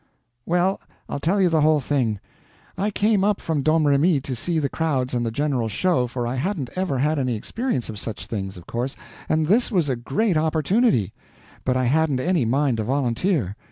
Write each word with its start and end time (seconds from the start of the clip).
"Well, 0.47 0.79
I'll 1.07 1.19
tell 1.19 1.39
you 1.39 1.49
the 1.49 1.61
whole 1.61 1.79
thing. 1.79 2.19
I 2.75 2.89
came 2.89 3.23
up 3.23 3.39
from 3.39 3.61
Domremy 3.61 4.19
to 4.21 4.35
see 4.35 4.57
the 4.57 4.67
crowds 4.67 5.13
and 5.13 5.23
the 5.23 5.29
general 5.29 5.69
show, 5.69 6.07
for 6.07 6.25
I 6.25 6.33
hadn't 6.37 6.71
ever 6.75 6.97
had 6.97 7.19
any 7.19 7.35
experience 7.35 7.87
of 7.87 7.99
such 7.99 8.25
things, 8.25 8.57
of 8.57 8.65
course, 8.65 8.95
and 9.29 9.45
this 9.45 9.71
was 9.71 9.89
a 9.89 9.95
great 9.95 10.37
opportunity; 10.37 11.13
but 11.63 11.77
I 11.77 11.85
hadn't 11.85 12.19
any 12.19 12.45
mind 12.45 12.77
to 12.77 12.83
volunteer. 12.83 13.55